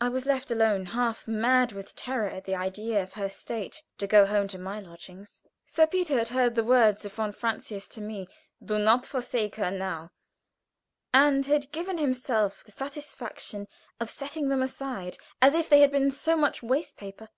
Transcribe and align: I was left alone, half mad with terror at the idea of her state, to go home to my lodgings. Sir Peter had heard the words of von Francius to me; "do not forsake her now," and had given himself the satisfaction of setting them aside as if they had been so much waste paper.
I 0.00 0.08
was 0.08 0.26
left 0.26 0.50
alone, 0.50 0.84
half 0.86 1.28
mad 1.28 1.70
with 1.70 1.94
terror 1.94 2.28
at 2.28 2.44
the 2.44 2.56
idea 2.56 3.04
of 3.04 3.12
her 3.12 3.28
state, 3.28 3.84
to 3.98 4.08
go 4.08 4.26
home 4.26 4.48
to 4.48 4.58
my 4.58 4.80
lodgings. 4.80 5.42
Sir 5.64 5.86
Peter 5.86 6.18
had 6.18 6.26
heard 6.30 6.54
the 6.56 6.64
words 6.64 7.04
of 7.04 7.12
von 7.12 7.30
Francius 7.30 7.86
to 7.86 8.00
me; 8.00 8.26
"do 8.60 8.80
not 8.80 9.06
forsake 9.06 9.54
her 9.54 9.70
now," 9.70 10.10
and 11.14 11.46
had 11.46 11.70
given 11.70 11.98
himself 11.98 12.64
the 12.64 12.72
satisfaction 12.72 13.68
of 14.00 14.10
setting 14.10 14.48
them 14.48 14.60
aside 14.62 15.18
as 15.40 15.54
if 15.54 15.68
they 15.68 15.82
had 15.82 15.92
been 15.92 16.10
so 16.10 16.36
much 16.36 16.64
waste 16.64 16.96
paper. 16.96 17.28